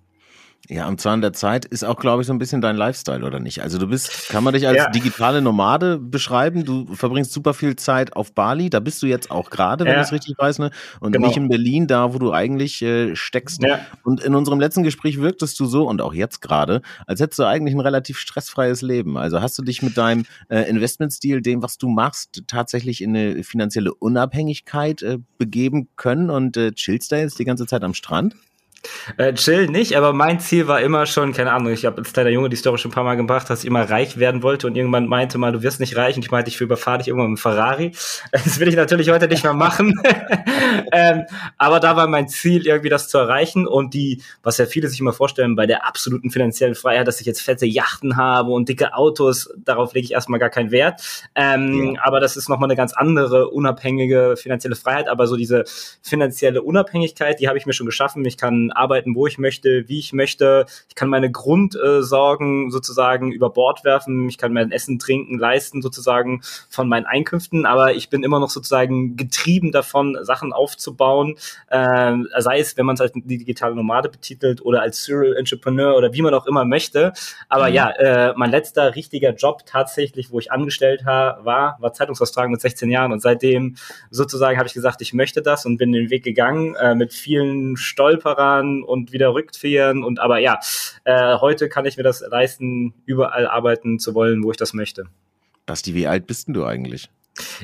[0.68, 3.40] Ja, am Zahn der Zeit ist auch, glaube ich, so ein bisschen dein Lifestyle, oder
[3.40, 3.64] nicht?
[3.64, 4.90] Also du bist, kann man dich als ja.
[4.92, 6.64] digitale Nomade beschreiben?
[6.64, 10.02] Du verbringst super viel Zeit auf Bali, da bist du jetzt auch gerade, wenn ja.
[10.02, 10.70] ich es richtig weiß, ne?
[11.00, 11.26] Und genau.
[11.26, 13.64] nicht in Berlin, da wo du eigentlich äh, steckst.
[13.64, 13.80] Ja.
[14.04, 17.46] Und in unserem letzten Gespräch wirktest du so, und auch jetzt gerade, als hättest du
[17.46, 19.18] eigentlich ein relativ stressfreies Leben.
[19.18, 23.44] Also hast du dich mit deinem äh, Investmentstil, dem, was du machst, tatsächlich in eine
[23.44, 28.36] finanzielle Unabhängigkeit äh, begeben können und äh, chillst da jetzt die ganze Zeit am Strand?
[29.18, 32.30] Äh, chill nicht, aber mein Ziel war immer schon, keine Ahnung, ich habe als kleiner
[32.30, 34.76] Junge die Story schon ein paar Mal gebracht, dass ich immer reich werden wollte und
[34.76, 37.40] irgendwann meinte mal, du wirst nicht reich und ich meinte, ich überfahre dich irgendwann mit
[37.40, 37.92] Ferrari.
[38.32, 39.94] Das will ich natürlich heute nicht mehr machen.
[40.92, 41.24] ähm,
[41.58, 45.00] aber da war mein Ziel, irgendwie das zu erreichen und die, was ja viele sich
[45.00, 48.94] immer vorstellen, bei der absoluten finanziellen Freiheit, dass ich jetzt fette Yachten habe und dicke
[48.94, 51.02] Autos, darauf lege ich erstmal gar keinen Wert.
[51.36, 52.02] Ähm, ja.
[52.04, 55.08] Aber das ist nochmal eine ganz andere, unabhängige finanzielle Freiheit.
[55.10, 55.66] Aber so diese
[56.02, 58.24] finanzielle Unabhängigkeit, die habe ich mir schon geschaffen.
[58.26, 60.66] Ich kann arbeiten, wo ich möchte, wie ich möchte.
[60.88, 64.30] Ich kann meine Grundsorgen sozusagen über Bord werfen.
[64.30, 67.66] Ich kann mein Essen, Trinken leisten sozusagen von meinen Einkünften.
[67.66, 71.36] Aber ich bin immer noch sozusagen getrieben davon, Sachen aufzubauen.
[71.70, 76.14] Äh, sei es, wenn man es als digitale Nomade betitelt oder als Serial Entrepreneur oder
[76.14, 77.14] wie man auch immer möchte.
[77.48, 77.74] Aber mhm.
[77.74, 82.90] ja, äh, mein letzter richtiger Job tatsächlich, wo ich angestellt war, war Zeitungsaustragen mit 16
[82.90, 83.12] Jahren.
[83.12, 83.76] Und seitdem
[84.10, 87.78] sozusagen habe ich gesagt, ich möchte das und bin den Weg gegangen äh, mit vielen
[87.78, 90.60] Stolperern fahren und wieder rückfahren und aber ja,
[91.06, 95.06] äh, heute kann ich mir das leisten, überall arbeiten zu wollen, wo ich das möchte.
[95.66, 97.10] Basti, wie alt bist denn du eigentlich?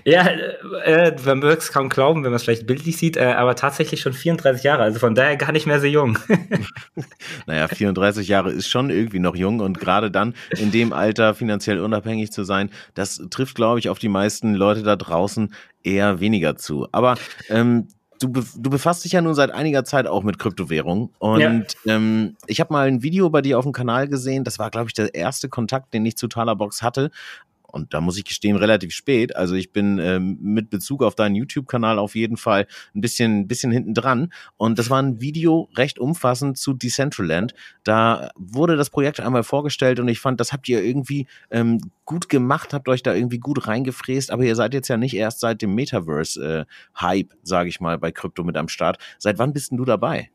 [0.05, 3.25] Ja, äh, äh man wird es kaum glauben, wenn man es vielleicht bildlich sieht, äh,
[3.25, 6.17] aber tatsächlich schon 34 Jahre, also von daher gar nicht mehr so jung.
[7.45, 11.79] naja, 34 Jahre ist schon irgendwie noch jung und gerade dann in dem Alter finanziell
[11.79, 15.53] unabhängig zu sein, das trifft, glaube ich, auf die meisten Leute da draußen
[15.83, 16.87] eher weniger zu.
[16.93, 17.15] Aber
[17.49, 17.87] ähm,
[18.19, 21.95] du, du befasst dich ja nun seit einiger Zeit auch mit Kryptowährung und ja.
[21.95, 24.43] ähm, ich habe mal ein Video bei dir auf dem Kanal gesehen.
[24.43, 27.11] Das war, glaube ich, der erste Kontakt, den ich zu Talerbox hatte
[27.75, 29.35] und da muss ich gestehen, relativ spät.
[29.35, 33.47] Also ich bin ähm, mit Bezug auf deinen YouTube-Kanal auf jeden Fall ein bisschen, ein
[33.49, 34.31] bisschen hinten dran.
[34.55, 37.53] Und das war ein Video recht umfassend zu Decentraland.
[37.83, 42.29] Da wurde das Projekt einmal vorgestellt und ich fand, das habt ihr irgendwie ähm, gut
[42.29, 45.61] gemacht, habt euch da irgendwie gut reingefräst, aber ihr seid jetzt ja nicht erst seit
[45.61, 48.99] dem Metaverse-Hype, äh, sage ich mal, bei Krypto mit am Start.
[49.19, 50.29] Seit wann bist denn du dabei?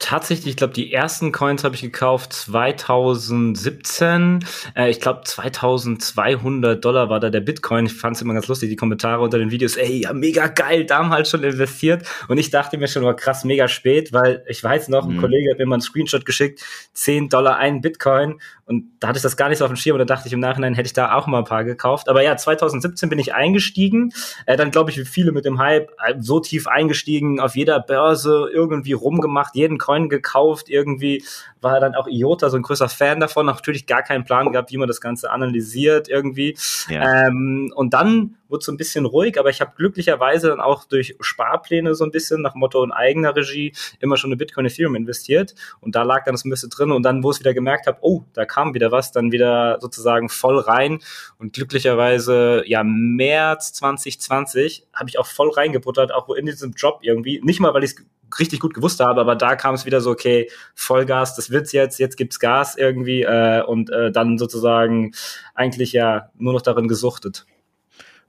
[0.00, 4.44] Tatsächlich, ich glaube, die ersten Coins habe ich gekauft 2017.
[4.76, 7.86] Äh, ich glaube, 2200 Dollar war da der Bitcoin.
[7.86, 9.76] Ich fand es immer ganz lustig, die Kommentare unter den Videos.
[9.76, 12.04] Ey, ja, mega geil, damals schon investiert.
[12.28, 15.20] Und ich dachte mir schon, war krass, mega spät, weil ich weiß noch, ein mhm.
[15.20, 18.40] Kollege hat mir mal einen Screenshot geschickt, 10 Dollar ein Bitcoin.
[18.66, 19.94] Und da hatte ich das gar nicht so auf dem Schirm.
[19.94, 22.08] Und da dachte ich im Nachhinein, hätte ich da auch mal ein paar gekauft.
[22.08, 24.12] Aber ja, 2017 bin ich eingestiegen.
[24.46, 27.80] Äh, dann glaube ich, wie viele mit dem Hype, äh, so tief eingestiegen, auf jeder
[27.80, 31.24] Börse irgendwie rumgemacht, jeden Coin gekauft, irgendwie
[31.60, 34.76] war dann auch IOTA so ein größer Fan davon, natürlich gar keinen Plan gehabt, wie
[34.76, 36.56] man das Ganze analysiert irgendwie.
[36.88, 37.26] Ja.
[37.26, 40.84] Ähm, und dann wurde es so ein bisschen ruhig, aber ich habe glücklicherweise dann auch
[40.84, 44.94] durch Sparpläne so ein bisschen nach Motto und eigener Regie immer schon in Bitcoin Ethereum
[44.94, 47.86] investiert und da lag dann das ein bisschen drin und dann, wo ich wieder gemerkt
[47.86, 51.00] habe, oh, da kam wieder was, dann wieder sozusagen voll rein
[51.38, 57.40] und glücklicherweise, ja, März 2020 habe ich auch voll reingebuttert, auch in diesem Job irgendwie,
[57.42, 57.96] nicht mal, weil ich es
[58.38, 61.98] richtig gut gewusst habe, aber da kam es wieder so, okay, Vollgas, das wird's jetzt,
[61.98, 65.12] jetzt gibt's Gas irgendwie äh, und äh, dann sozusagen
[65.54, 67.46] eigentlich ja nur noch darin gesuchtet.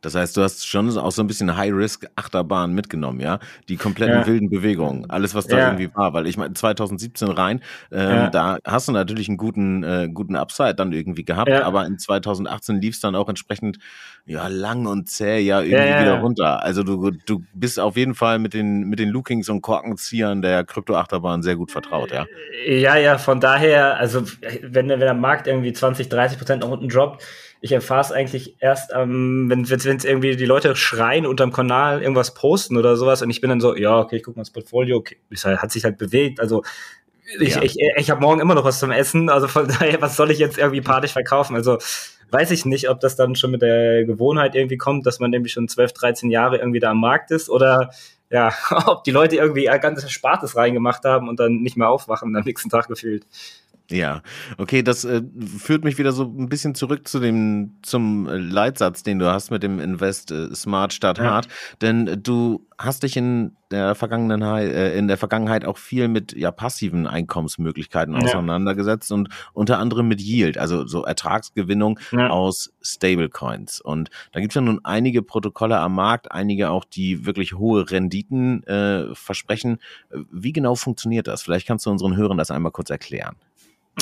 [0.05, 3.39] Das heißt, du hast schon auch so ein bisschen High-Risk-Achterbahn mitgenommen, ja?
[3.69, 4.27] Die kompletten ja.
[4.27, 5.65] wilden Bewegungen, alles, was da ja.
[5.65, 6.13] irgendwie war.
[6.13, 7.59] Weil ich meine, 2017 rein,
[7.91, 8.29] ähm, ja.
[8.29, 12.79] da hast du natürlich einen guten, äh, guten Upside dann irgendwie gehabt, aber in 2018
[12.81, 13.79] lief es dann auch entsprechend
[14.27, 16.61] ja lang und zäh ja irgendwie wieder runter.
[16.61, 20.63] Also du, du bist auf jeden Fall mit den, mit den Lookings und Korkenziehern der
[20.65, 22.27] Krypto-Achterbahn sehr gut vertraut, ja?
[22.67, 24.21] Ja, ja, von daher, also
[24.61, 27.23] wenn, wenn der Markt irgendwie 20, 30 Prozent nach unten droppt,
[27.65, 32.35] ich erfahre es eigentlich erst, ähm, wenn es irgendwie die Leute schreien unterm Kanal irgendwas
[32.35, 34.97] posten oder sowas und ich bin dann so, ja, okay, ich gucke mal das Portfolio,
[34.97, 36.63] okay, es hat sich halt bewegt, also
[37.39, 37.63] ich, ja.
[37.63, 40.37] ich, ich habe morgen immer noch was zum Essen, also von daher, was soll ich
[40.37, 41.55] jetzt irgendwie panisch verkaufen?
[41.55, 41.79] Also
[42.29, 45.49] weiß ich nicht, ob das dann schon mit der Gewohnheit irgendwie kommt, dass man irgendwie
[45.49, 47.89] schon 12, 13 Jahre irgendwie da am Markt ist oder
[48.29, 48.53] ja,
[48.85, 52.43] ob die Leute irgendwie ein ganzes Spartes reingemacht haben und dann nicht mehr aufwachen am
[52.43, 53.25] nächsten Tag gefühlt.
[53.91, 54.23] Ja,
[54.57, 55.21] okay, das äh,
[55.59, 59.61] führt mich wieder so ein bisschen zurück zu dem zum Leitsatz, den du hast mit
[59.61, 61.25] dem Invest äh, Smart statt ja.
[61.25, 61.47] Hard,
[61.81, 66.33] denn äh, du hast dich in der Vergangenheit äh, in der Vergangenheit auch viel mit
[66.33, 72.29] ja passiven Einkommensmöglichkeiten auseinandergesetzt und unter anderem mit Yield, also so Ertragsgewinnung ja.
[72.29, 77.25] aus Stablecoins und da gibt es ja nun einige Protokolle am Markt, einige auch, die
[77.25, 79.77] wirklich hohe Renditen äh, versprechen.
[80.31, 81.43] Wie genau funktioniert das?
[81.43, 83.35] Vielleicht kannst du unseren Hörern das einmal kurz erklären.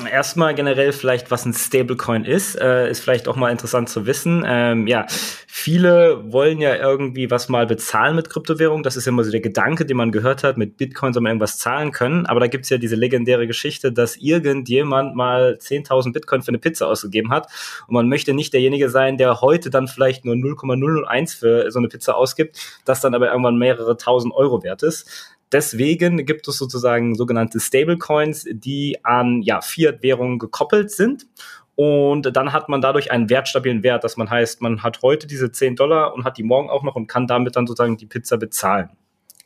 [0.01, 4.43] Erstmal generell vielleicht, was ein Stablecoin ist, äh, ist vielleicht auch mal interessant zu wissen.
[4.43, 5.06] Ähm, ja,
[5.45, 8.82] viele wollen ja irgendwie was mal bezahlen mit Kryptowährung.
[8.82, 10.58] Das ist immer so der Gedanke, den man gehört hat.
[10.58, 12.25] Mit Bitcoin soll man irgendwas zahlen können.
[12.25, 16.88] Aber da gibt's ja diese legendäre Geschichte, dass irgendjemand mal 10.000 Bitcoin für eine Pizza
[16.88, 17.47] ausgegeben hat.
[17.88, 21.88] Und man möchte nicht derjenige sein, der heute dann vielleicht nur 0,001 für so eine
[21.88, 25.34] Pizza ausgibt, das dann aber irgendwann mehrere tausend Euro wert ist.
[25.54, 31.28] Deswegen gibt es sozusagen sogenannte Stablecoins, die an ja, Fiat-Währungen gekoppelt sind.
[31.76, 35.52] Und dann hat man dadurch einen wertstabilen Wert, dass man heißt, man hat heute diese
[35.52, 38.38] 10 Dollar und hat die morgen auch noch und kann damit dann sozusagen die Pizza
[38.38, 38.89] bezahlen.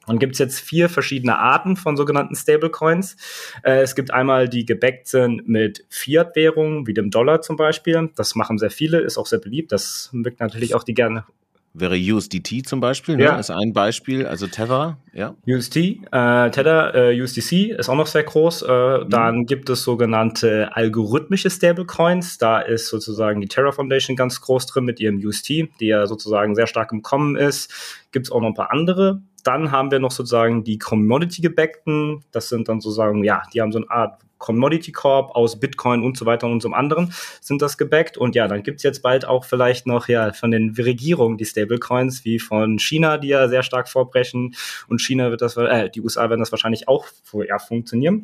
[0.07, 3.17] Und gibt es jetzt vier verschiedene Arten von sogenannten Stablecoins.
[3.63, 8.09] Äh, es gibt einmal die gebackt sind mit Fiat-Währungen, wie dem Dollar zum Beispiel.
[8.15, 9.73] Das machen sehr viele, ist auch sehr beliebt.
[9.73, 11.25] Das mögt natürlich auch die gerne
[11.73, 13.23] wäre USDT zum Beispiel, ne?
[13.25, 13.37] ja.
[13.37, 15.35] ist ein Beispiel, also Tether, ja.
[15.47, 18.63] UST, äh, Tether, äh, USDC ist auch noch sehr groß.
[18.63, 19.09] Äh, mhm.
[19.09, 22.37] Dann gibt es sogenannte algorithmische Stablecoins.
[22.37, 26.55] Da ist sozusagen die Terra Foundation ganz groß drin mit ihrem UST, die ja sozusagen
[26.55, 27.71] sehr stark im Kommen ist.
[28.11, 29.21] Gibt es auch noch ein paar andere.
[29.43, 32.23] Dann haben wir noch sozusagen die Commodity-gebackten.
[32.31, 36.17] Das sind dann sozusagen, ja, die haben so eine Art Commodity Corp aus Bitcoin und
[36.17, 38.17] so weiter und so anderen sind das gebackt.
[38.17, 42.25] Und ja, dann gibt's jetzt bald auch vielleicht noch ja von den Regierungen die Stablecoins,
[42.25, 44.55] wie von China, die ja sehr stark vorbrechen.
[44.87, 47.07] Und China wird das, äh, die USA werden das wahrscheinlich auch
[47.47, 48.23] ja, funktionieren.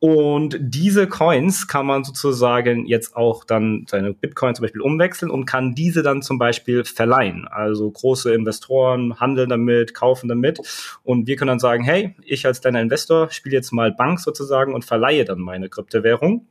[0.00, 5.44] Und diese Coins kann man sozusagen jetzt auch dann seine Bitcoin zum Beispiel umwechseln und
[5.44, 7.48] kann diese dann zum Beispiel verleihen.
[7.48, 10.60] Also große Investoren handeln damit, kaufen damit.
[11.02, 14.72] Und wir können dann sagen, hey, ich als deiner Investor spiele jetzt mal Bank sozusagen
[14.72, 16.46] und verleihe dann meine Kryptowährung.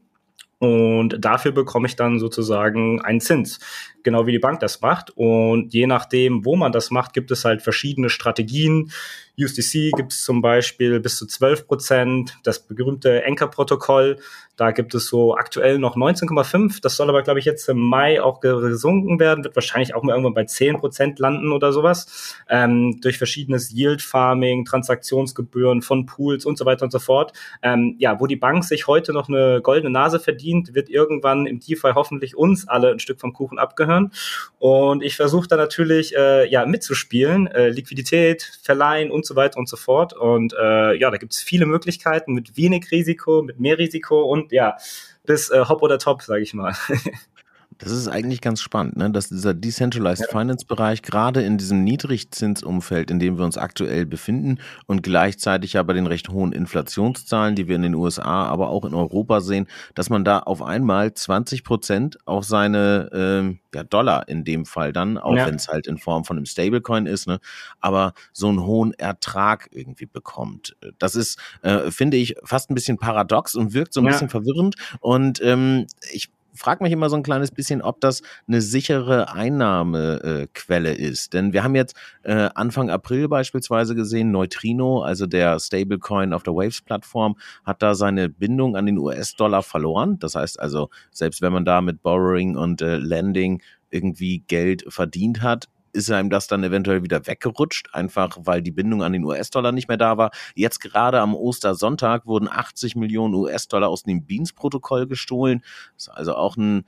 [0.60, 3.60] Und dafür bekomme ich dann sozusagen einen Zins,
[4.04, 5.12] genau wie die Bank das macht.
[5.16, 8.92] Und je nachdem, wo man das macht, gibt es halt verschiedene Strategien.
[9.40, 12.38] USDC gibt es zum Beispiel bis zu 12 Prozent.
[12.44, 14.18] Das berühmte Anchor-Protokoll,
[14.56, 16.82] da gibt es so aktuell noch 19,5.
[16.82, 19.44] Das soll aber, glaube ich, jetzt im Mai auch gesunken werden.
[19.44, 22.36] Wird wahrscheinlich auch mal irgendwann bei 10 Prozent landen oder sowas.
[22.50, 27.34] Ähm, durch verschiedenes Yield-Farming, Transaktionsgebühren von Pools und so weiter und so fort.
[27.62, 31.60] Ähm, ja, wo die Bank sich heute noch eine goldene Nase verdient, wird irgendwann im
[31.60, 34.12] DeFi hoffentlich uns alle ein Stück vom Kuchen abgehören.
[34.58, 39.70] Und ich versuche da natürlich äh, ja mitzuspielen, äh, Liquidität, verleihen und so weiter und
[39.70, 40.14] so fort.
[40.14, 44.52] Und äh, ja, da gibt es viele Möglichkeiten mit wenig Risiko, mit mehr Risiko und
[44.52, 44.78] ja,
[45.26, 46.74] bis äh, Hop oder Top, sage ich mal.
[47.80, 49.12] Das ist eigentlich ganz spannend, ne?
[49.12, 50.40] dass dieser Decentralized ja.
[50.40, 55.94] Finance Bereich gerade in diesem Niedrigzinsumfeld, in dem wir uns aktuell befinden und gleichzeitig aber
[55.94, 60.10] den recht hohen Inflationszahlen, die wir in den USA, aber auch in Europa sehen, dass
[60.10, 65.18] man da auf einmal 20 Prozent auf seine ähm, ja, Dollar in dem Fall dann,
[65.18, 65.46] auch ja.
[65.46, 67.40] wenn es halt in Form von einem Stablecoin ist, ne?
[67.80, 70.76] aber so einen hohen Ertrag irgendwie bekommt.
[70.98, 74.12] Das ist, äh, finde ich, fast ein bisschen paradox und wirkt so ein ja.
[74.12, 78.62] bisschen verwirrend und ähm, ich frage mich immer so ein kleines bisschen, ob das eine
[78.62, 81.34] sichere Einnahmequelle äh, ist.
[81.34, 86.56] Denn wir haben jetzt äh, Anfang April beispielsweise gesehen, Neutrino, also der Stablecoin auf der
[86.56, 90.20] Waves-Plattform, hat da seine Bindung an den US-Dollar verloren.
[90.20, 95.42] Das heißt also, selbst wenn man da mit Borrowing und äh, Lending irgendwie Geld verdient
[95.42, 95.68] hat,
[95.98, 99.88] ist einem das dann eventuell wieder weggerutscht, einfach weil die Bindung an den US-Dollar nicht
[99.88, 100.32] mehr da war.
[100.56, 105.62] Jetzt gerade am Ostersonntag wurden 80 Millionen US-Dollar aus dem Beans-Protokoll gestohlen.
[105.96, 106.86] Das ist also auch ein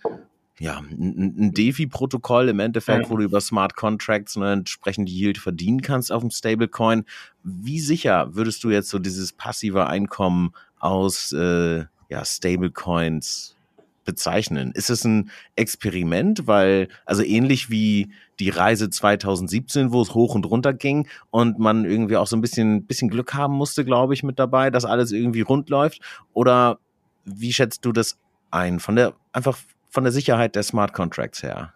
[0.60, 3.10] ja, ein, ein DeFi-Protokoll im Endeffekt, ja.
[3.10, 7.06] wo du über Smart Contracts ne, entsprechend Yield verdienen kannst auf dem Stablecoin.
[7.44, 13.56] Wie sicher würdest du jetzt so dieses passive Einkommen aus äh, ja, Stablecoins
[14.10, 14.72] bezeichnen?
[14.74, 20.48] Ist es ein Experiment, weil, also ähnlich wie die Reise 2017, wo es hoch und
[20.48, 24.24] runter ging und man irgendwie auch so ein bisschen, bisschen Glück haben musste, glaube ich,
[24.24, 26.02] mit dabei, dass alles irgendwie rund läuft?
[26.34, 26.80] Oder
[27.24, 28.18] wie schätzt du das
[28.50, 28.80] ein?
[28.80, 29.60] Von der, einfach
[29.92, 31.72] von der Sicherheit der Smart Contracts her?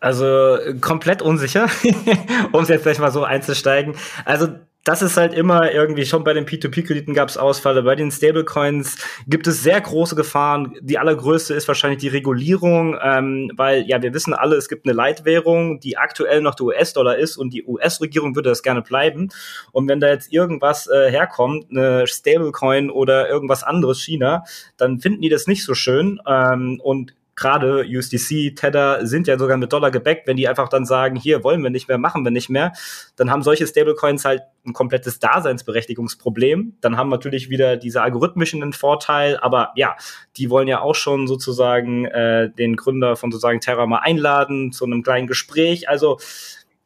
[0.00, 1.68] Also komplett unsicher,
[2.52, 3.94] um es jetzt gleich mal so einzusteigen.
[4.24, 4.48] Also
[4.84, 8.96] das ist halt immer irgendwie schon bei den P2P-Krediten gab es Ausfälle, bei den Stablecoins
[9.28, 10.74] gibt es sehr große Gefahren.
[10.80, 14.94] Die allergrößte ist wahrscheinlich die Regulierung, ähm, weil ja wir wissen alle, es gibt eine
[14.94, 19.28] Leitwährung, die aktuell noch der US-Dollar ist und die US-Regierung würde das gerne bleiben.
[19.70, 24.44] Und wenn da jetzt irgendwas äh, herkommt, eine Stablecoin oder irgendwas anderes China,
[24.76, 29.56] dann finden die das nicht so schön ähm, und gerade USDC, Tether sind ja sogar
[29.56, 32.30] mit Dollar gebackt, wenn die einfach dann sagen, hier wollen wir nicht mehr, machen wir
[32.30, 32.72] nicht mehr,
[33.16, 36.76] dann haben solche Stablecoins halt ein komplettes Daseinsberechtigungsproblem.
[36.80, 39.96] Dann haben natürlich wieder diese algorithmischen einen Vorteil, aber ja,
[40.36, 44.84] die wollen ja auch schon sozusagen äh, den Gründer von sozusagen Terra mal einladen zu
[44.84, 45.88] einem kleinen Gespräch.
[45.88, 46.18] Also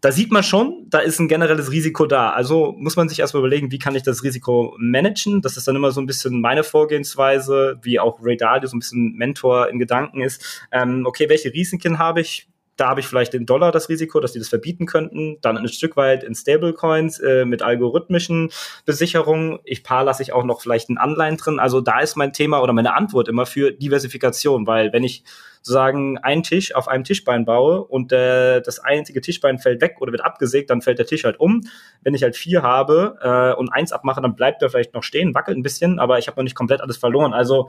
[0.00, 2.30] da sieht man schon, da ist ein generelles Risiko da.
[2.30, 5.40] Also muss man sich erstmal überlegen, wie kann ich das Risiko managen?
[5.42, 8.80] Das ist dann immer so ein bisschen meine Vorgehensweise, wie auch Ray Dalio so ein
[8.80, 10.66] bisschen Mentor in Gedanken ist.
[10.70, 12.48] Ähm, okay, welche Risiken habe ich?
[12.76, 15.38] Da habe ich vielleicht den Dollar das Risiko, dass die das verbieten könnten.
[15.40, 18.50] Dann ein Stück weit in Stablecoins äh, mit algorithmischen
[18.84, 19.58] Besicherungen.
[19.64, 21.58] Ich paar lasse ich auch noch vielleicht ein Anleihen drin.
[21.58, 25.24] Also da ist mein Thema oder meine Antwort immer für Diversifikation, weil wenn ich
[25.66, 30.12] sozusagen einen Tisch auf einem Tischbein baue und äh, das einzige Tischbein fällt weg oder
[30.12, 31.62] wird abgesägt, dann fällt der Tisch halt um.
[32.02, 35.34] Wenn ich halt vier habe äh, und eins abmache, dann bleibt er vielleicht noch stehen,
[35.34, 37.32] wackelt ein bisschen, aber ich habe noch nicht komplett alles verloren.
[37.32, 37.68] Also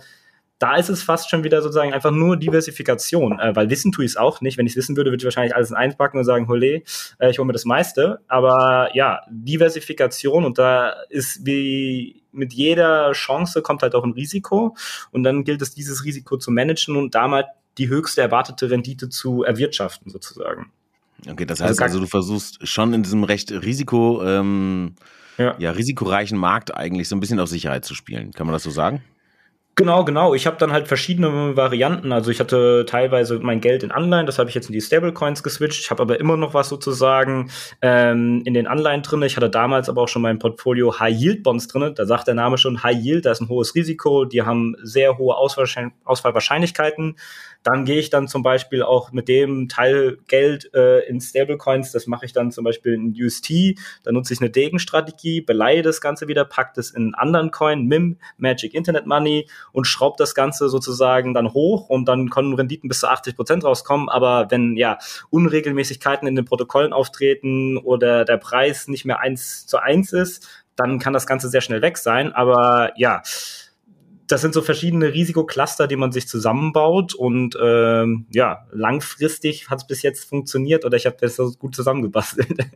[0.60, 4.12] da ist es fast schon wieder sozusagen einfach nur Diversifikation, äh, weil wissen tue ich
[4.12, 4.58] es auch nicht.
[4.58, 6.82] Wenn ich es wissen würde, würde ich wahrscheinlich alles in eins packen und sagen, hole,
[7.20, 8.20] äh, ich hole mir das meiste.
[8.28, 14.76] Aber ja, Diversifikation und da ist wie mit jeder Chance kommt halt auch ein Risiko
[15.12, 17.46] und dann gilt es, dieses Risiko zu managen und damit
[17.78, 20.72] die höchste erwartete Rendite zu erwirtschaften, sozusagen.
[21.30, 24.96] Okay, das heißt also, also du versuchst schon in diesem recht Risiko, ähm,
[25.38, 25.56] ja.
[25.60, 28.32] ja, risikoreichen Markt eigentlich so ein bisschen auf Sicherheit zu spielen.
[28.32, 29.04] Kann man das so sagen?
[29.80, 30.34] Genau, genau.
[30.34, 32.12] Ich habe dann halt verschiedene Varianten.
[32.12, 35.44] Also ich hatte teilweise mein Geld in Anleihen, das habe ich jetzt in die Stablecoins
[35.44, 35.80] geswitcht.
[35.82, 37.52] Ich habe aber immer noch was sozusagen
[37.84, 39.22] ähm, in den Anleihen drin.
[39.22, 41.94] Ich hatte damals aber auch schon mein Portfolio High Yield Bonds drin.
[41.94, 44.26] Da sagt der Name schon High Yield, da ist ein hohes Risiko.
[44.26, 47.16] Die haben sehr hohe Ausfallwahrscheinlichkeiten.
[47.68, 51.92] Dann gehe ich dann zum Beispiel auch mit dem Teil Geld äh, in Stablecoins.
[51.92, 53.78] Das mache ich dann zum Beispiel in UST.
[54.04, 57.86] Da nutze ich eine Degenstrategie, beleihe das Ganze wieder, pack das in einen anderen Coin,
[57.86, 62.88] MIM, Magic Internet Money und schraube das Ganze sozusagen dann hoch und dann können Renditen
[62.88, 64.08] bis zu 80 Prozent rauskommen.
[64.08, 64.98] Aber wenn ja
[65.30, 71.00] Unregelmäßigkeiten in den Protokollen auftreten oder der Preis nicht mehr eins zu eins ist, dann
[71.00, 72.32] kann das Ganze sehr schnell weg sein.
[72.32, 73.24] Aber ja,
[74.28, 79.88] das sind so verschiedene Risikocluster, die man sich zusammenbaut und ähm, ja, langfristig hat es
[79.88, 82.58] bis jetzt funktioniert oder ich habe das so gut zusammengebastelt.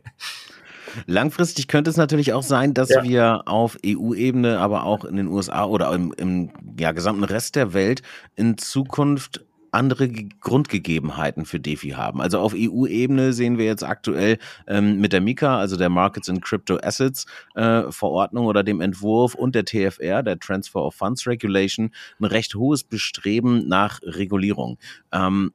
[1.06, 3.02] Langfristig könnte es natürlich auch sein, dass ja.
[3.02, 7.72] wir auf EU-Ebene, aber auch in den USA oder im, im ja, gesamten Rest der
[7.72, 8.02] Welt
[8.36, 12.20] in Zukunft andere Grundgegebenheiten für DeFi haben.
[12.20, 16.40] Also auf EU-Ebene sehen wir jetzt aktuell ähm, mit der MiCA, also der Markets in
[16.40, 21.90] Crypto Assets äh, Verordnung oder dem Entwurf und der TFR, der Transfer of Funds Regulation,
[22.20, 24.78] ein recht hohes Bestreben nach Regulierung.
[25.10, 25.52] Ähm,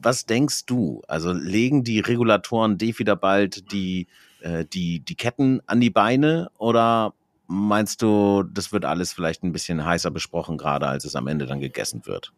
[0.00, 1.02] was denkst du?
[1.08, 4.06] Also legen die Regulatoren DeFi da bald die,
[4.42, 7.14] äh, die, die Ketten an die Beine oder
[7.46, 11.46] meinst du, das wird alles vielleicht ein bisschen heißer besprochen, gerade als es am Ende
[11.46, 12.32] dann gegessen wird?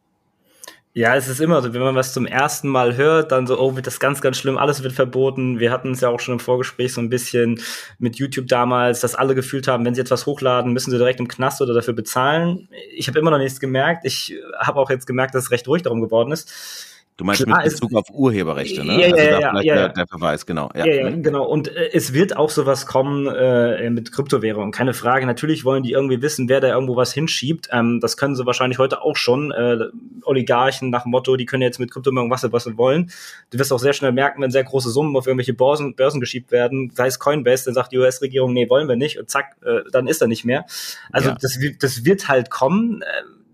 [0.93, 3.77] Ja, es ist immer so, wenn man was zum ersten Mal hört, dann so, oh,
[3.77, 5.61] wird das ganz, ganz schlimm, alles wird verboten.
[5.61, 7.61] Wir hatten es ja auch schon im Vorgespräch so ein bisschen
[8.01, 11.29] mit YouTube damals, dass alle gefühlt haben, wenn sie etwas hochladen, müssen sie direkt im
[11.29, 12.69] Knast oder dafür bezahlen.
[12.93, 14.05] Ich habe immer noch nichts gemerkt.
[14.05, 16.90] Ich habe auch jetzt gemerkt, dass es recht ruhig darum geworden ist.
[17.21, 18.99] Du meinst Klar, mit Bezug auf Urheberrechte, ne?
[18.99, 20.71] Ja, also ja, ja, ja, der, der, Verweis, genau.
[20.75, 21.45] Ja, ja, ja genau.
[21.45, 25.27] Und äh, es wird auch sowas kommen äh, mit Kryptowährungen, keine Frage.
[25.27, 27.69] Natürlich wollen die irgendwie wissen, wer da irgendwo was hinschiebt.
[27.73, 29.51] Ähm, das können sie wahrscheinlich heute auch schon.
[29.51, 29.89] Äh,
[30.23, 33.11] Oligarchen nach dem Motto, die können jetzt mit Kryptowährungen was, was sie wollen.
[33.51, 36.51] Du wirst auch sehr schnell merken, wenn sehr große Summen auf irgendwelche Börsen, Börsen geschiebt
[36.51, 39.19] werden, sei es Coinbase, dann sagt die US-Regierung, nee, wollen wir nicht.
[39.19, 40.65] Und zack, äh, dann ist er nicht mehr.
[41.13, 41.37] Also ja.
[41.39, 43.05] das, das wird halt kommen.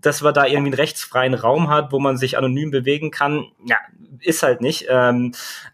[0.01, 3.77] Dass man da irgendwie einen rechtsfreien Raum hat, wo man sich anonym bewegen kann, ja,
[4.19, 4.85] ist halt nicht.
[4.89, 5.33] Ähm,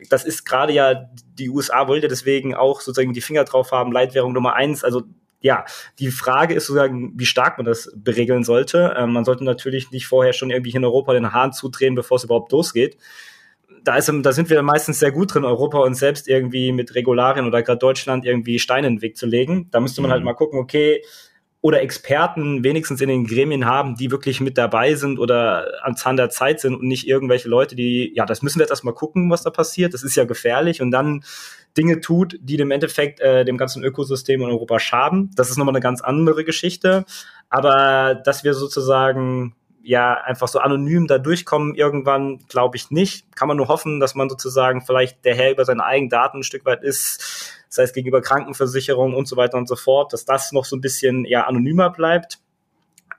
[0.10, 4.34] das ist gerade ja, die USA wollte deswegen auch sozusagen die Finger drauf haben, Leitwährung
[4.34, 4.84] Nummer eins.
[4.84, 5.04] Also
[5.44, 5.66] ja,
[6.00, 8.96] die Frage ist sozusagen, wie stark man das beregeln sollte.
[8.98, 12.24] Ähm, man sollte natürlich nicht vorher schon irgendwie in Europa den Hahn zudrehen, bevor es
[12.24, 12.98] überhaupt losgeht.
[13.84, 17.46] Da, ist, da sind wir meistens sehr gut drin, Europa uns selbst irgendwie mit Regularien
[17.46, 19.68] oder gerade Deutschland irgendwie Steine in den Weg zu legen.
[19.72, 20.28] Da müsste man halt mhm.
[20.28, 21.04] halt mal gucken, okay,
[21.64, 26.18] oder Experten wenigstens in den Gremien haben, die wirklich mit dabei sind oder am Zahn
[26.18, 29.32] der Zeit sind und nicht irgendwelche Leute, die, ja, das müssen wir jetzt erstmal gucken,
[29.32, 31.24] was da passiert, das ist ja gefährlich und dann
[31.78, 35.32] Dinge tut, die dem Endeffekt äh, dem ganzen Ökosystem in Europa schaden.
[35.38, 37.06] Das ist nochmal eine ganz andere Geschichte.
[37.50, 43.34] Aber dass wir sozusagen ja einfach so anonym da durchkommen irgendwann, glaube ich nicht.
[43.38, 46.44] Kann man nur hoffen, dass man sozusagen vielleicht der Herr über seine eigenen Daten ein
[46.44, 50.52] Stück weit ist, sei es gegenüber Krankenversicherungen und so weiter und so fort, dass das
[50.52, 52.38] noch so ein bisschen ja anonymer bleibt.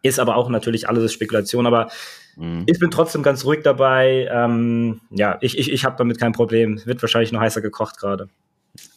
[0.03, 1.91] Ist aber auch natürlich alles Spekulation, aber
[2.37, 2.63] mhm.
[2.67, 4.29] ich bin trotzdem ganz ruhig dabei.
[4.31, 6.81] Ähm, ja, ich, ich, ich habe damit kein Problem.
[6.85, 8.29] Wird wahrscheinlich noch heißer gekocht gerade.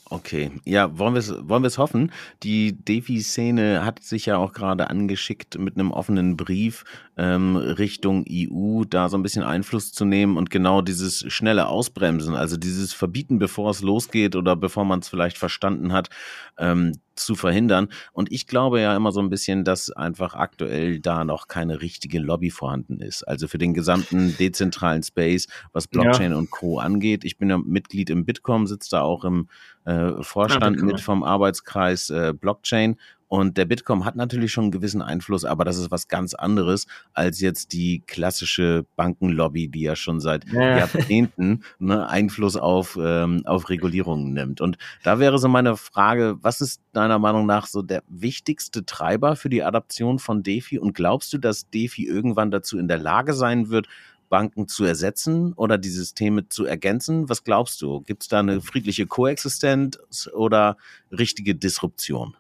[0.10, 2.14] Okay, ja, wollen wir es wollen wir es hoffen.
[2.42, 6.86] Die Defi-Szene hat sich ja auch gerade angeschickt mit einem offenen Brief
[7.18, 12.36] ähm, Richtung EU, da so ein bisschen Einfluss zu nehmen und genau dieses schnelle Ausbremsen,
[12.36, 16.10] also dieses Verbieten, bevor es losgeht oder bevor man es vielleicht verstanden hat,
[16.58, 17.90] ähm, zu verhindern.
[18.14, 22.20] Und ich glaube ja immer so ein bisschen, dass einfach aktuell da noch keine richtige
[22.20, 23.24] Lobby vorhanden ist.
[23.24, 26.38] Also für den gesamten dezentralen Space, was Blockchain ja.
[26.38, 26.80] und Co.
[26.80, 27.26] angeht.
[27.26, 29.48] Ich bin ja Mitglied im Bitkom, sitze da auch im
[29.88, 32.98] äh, Vorstand ja, mit vom Arbeitskreis äh, Blockchain
[33.30, 36.88] und der Bitkom hat natürlich schon einen gewissen Einfluss, aber das ist was ganz anderes
[37.14, 40.78] als jetzt die klassische Bankenlobby, die ja schon seit ja.
[40.78, 44.62] Jahrzehnten ne, Einfluss auf, ähm, auf Regulierungen nimmt.
[44.62, 49.36] Und da wäre so meine Frage, was ist deiner Meinung nach so der wichtigste Treiber
[49.36, 50.80] für die Adaption von DeFi?
[50.80, 53.88] Und glaubst du, dass DeFi irgendwann dazu in der Lage sein wird,
[54.30, 57.30] Banken zu ersetzen oder die Systeme zu ergänzen?
[57.30, 58.02] Was glaubst du?
[58.02, 60.00] Gibt es da eine friedliche Koexistenz
[60.34, 60.78] oder
[61.12, 62.36] richtige Disruption?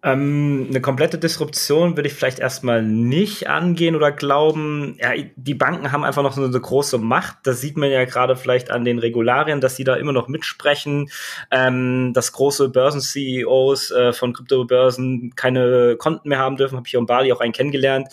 [0.00, 4.96] Ähm, eine komplette Disruption würde ich vielleicht erstmal nicht angehen oder glauben.
[5.00, 7.38] Ja, die Banken haben einfach noch so eine große Macht.
[7.42, 11.10] Das sieht man ja gerade vielleicht an den Regularien, dass sie da immer noch mitsprechen.
[11.50, 17.00] Ähm, dass große Börsen-CEOs äh, von Kryptobörsen keine Konten mehr haben dürfen, habe ich hier
[17.00, 18.08] in Bali auch einen kennengelernt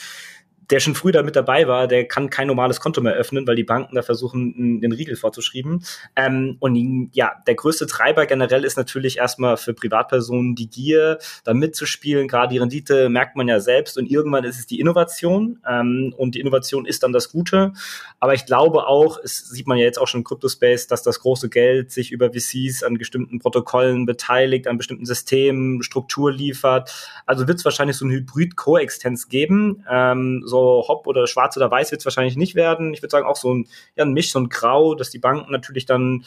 [0.69, 3.56] der schon früh da mit dabei war, der kann kein normales Konto mehr öffnen, weil
[3.56, 5.83] die Banken da versuchen, den Riegel vorzuschreiben.
[6.15, 11.54] Ähm, und ja, der größte Treiber generell ist natürlich erstmal für Privatpersonen die Gier, da
[11.54, 12.27] mitzuspielen.
[12.27, 15.60] Gerade die Rendite merkt man ja selbst und irgendwann ist es die Innovation.
[15.69, 17.73] Ähm, und die Innovation ist dann das Gute.
[18.19, 21.19] Aber ich glaube auch, es sieht man ja jetzt auch schon im Crypto-Space, dass das
[21.19, 26.92] große Geld sich über VCs an bestimmten Protokollen beteiligt, an bestimmten Systemen, Struktur liefert.
[27.25, 29.83] Also wird es wahrscheinlich so ein Hybrid-Koexistenz geben.
[29.89, 32.93] Ähm, so so Hop oder Schwarz oder Weiß wird es wahrscheinlich nicht werden.
[32.93, 35.51] Ich würde sagen auch so ein, ja, ein Misch, so ein Grau, dass die Banken
[35.51, 36.25] natürlich dann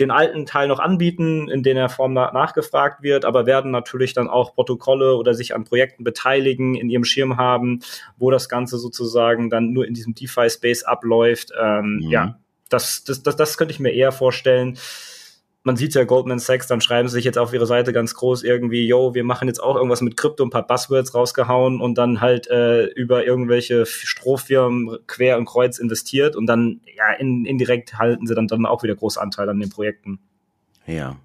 [0.00, 4.54] den alten Teil noch anbieten, in der Form nachgefragt wird, aber werden natürlich dann auch
[4.54, 7.80] Protokolle oder sich an Projekten beteiligen, in ihrem Schirm haben,
[8.16, 11.52] wo das Ganze sozusagen dann nur in diesem DeFi-Space abläuft.
[11.60, 12.10] Ähm, mhm.
[12.10, 14.78] Ja, das, das, das, das könnte ich mir eher vorstellen
[15.68, 18.42] man sieht ja Goldman Sachs, dann schreiben sie sich jetzt auf ihre Seite ganz groß
[18.42, 22.22] irgendwie, yo, wir machen jetzt auch irgendwas mit Krypto, ein paar Buzzwords rausgehauen und dann
[22.22, 28.26] halt äh, über irgendwelche Strohfirmen quer und kreuz investiert und dann ja in, indirekt halten
[28.26, 30.20] sie dann, dann auch wieder großen Anteil an den Projekten.
[30.86, 31.16] Ja.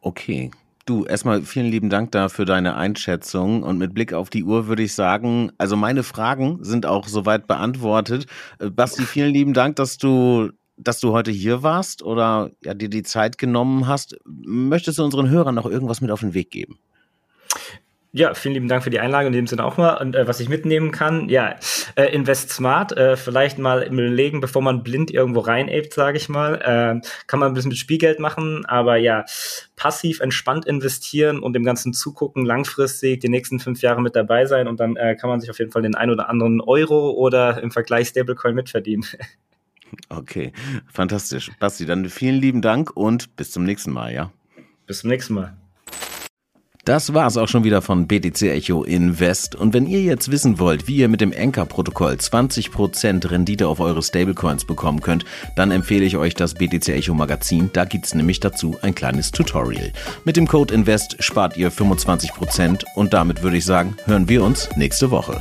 [0.00, 0.50] Okay.
[0.86, 4.66] Du, erstmal vielen lieben Dank da für deine Einschätzung und mit Blick auf die Uhr
[4.66, 8.24] würde ich sagen, also meine Fragen sind auch soweit beantwortet.
[8.58, 10.50] Äh, Basti, vielen lieben Dank, dass du
[10.82, 14.16] dass du heute hier warst oder ja, dir die Zeit genommen hast.
[14.24, 16.78] Möchtest du unseren Hörern noch irgendwas mit auf den Weg geben?
[18.14, 19.94] Ja, vielen lieben Dank für die Einlage in dem Sinne auch mal.
[19.94, 21.56] Und äh, was ich mitnehmen kann, ja,
[21.96, 26.56] äh, Invest Smart, äh, vielleicht mal überlegen, bevor man blind irgendwo reinaped, sage ich mal.
[26.56, 29.24] Äh, kann man ein bisschen mit Spielgeld machen, aber ja,
[29.76, 34.68] passiv entspannt investieren und dem Ganzen zugucken, langfristig die nächsten fünf Jahre mit dabei sein
[34.68, 37.62] und dann äh, kann man sich auf jeden Fall den ein oder anderen Euro oder
[37.62, 39.06] im Vergleich Stablecoin mitverdienen.
[40.08, 40.52] Okay,
[40.92, 41.50] fantastisch.
[41.58, 44.32] Basti, dann vielen lieben Dank und bis zum nächsten Mal, ja?
[44.86, 45.56] Bis zum nächsten Mal.
[46.84, 49.54] Das war's auch schon wieder von BTC Echo Invest.
[49.54, 54.02] Und wenn ihr jetzt wissen wollt, wie ihr mit dem Anchor-Protokoll 20% Rendite auf eure
[54.02, 55.24] Stablecoins bekommen könnt,
[55.54, 57.70] dann empfehle ich euch das BTC Echo Magazin.
[57.72, 59.92] Da gibt's nämlich dazu ein kleines Tutorial.
[60.24, 64.68] Mit dem Code INVEST spart ihr 25% und damit würde ich sagen, hören wir uns
[64.76, 65.40] nächste Woche.